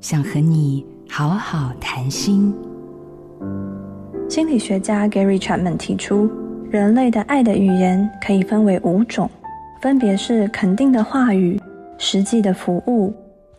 [0.00, 2.54] 想和你好好谈心。
[4.28, 6.30] 心理学家 Gary Chapman 提出，
[6.70, 9.28] 人类的爱的语言可以分为五种，
[9.82, 11.60] 分别是肯定的话语、
[11.98, 13.12] 实际的服务、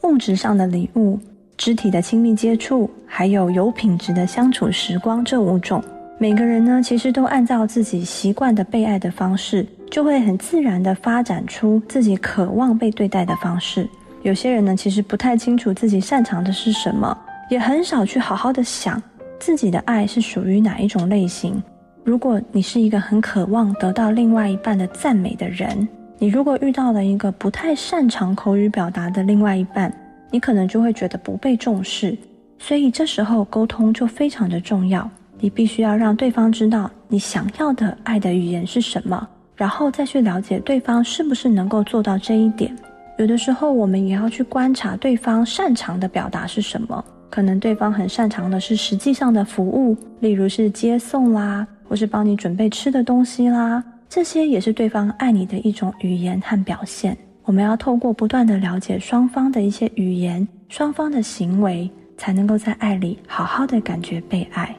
[0.04, 1.20] 物质上的礼物、
[1.58, 5.24] 肢体的亲密接触，还有有品质的相处时光。
[5.26, 5.84] 这五种，
[6.18, 13.90] 每个人呢，其实都按照自己习惯的被爱的方式，就会很自然地发展出自己渴望被对待的方式。
[14.22, 17.18] 有些人呢，其实不太清楚自己擅长的是什么，
[17.50, 19.02] 也很少去好好的想。
[19.40, 21.64] 自己的爱是属于哪一种类型？
[22.04, 25.88] 如果你是一个很渴望得到另外一半的赞美的人，
[26.18, 29.94] 你如果遇到了一个不太擅长口语表达的另外一半，
[30.30, 32.18] 你可能就会觉得不被重视。
[32.58, 42.76] 所以这时候沟通就非常的重要，你必须要让对方知道你想要的爱的语言是什么，然后再去了解对方是不是能够做到这一点。
[43.20, 47.04] 有的时候我们也要去观察对方擅长的表达是什么。
[47.30, 57.16] 可能对方很擅长的是实际上的服务，例如是接送啦，或是帮你准备吃的东西啦，这些也是对方爱你的一种语言和表现。
[57.43, 64.74] 我们要透过不断的了解双方的一些语言、双方的行为，才能够在爱里好好的感觉被爱。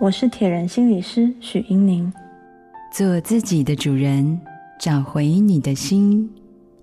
[0.00, 2.10] 我是铁人心理师许英宁，
[2.92, 4.40] 做自己的主人，
[4.78, 6.30] 找回你的心。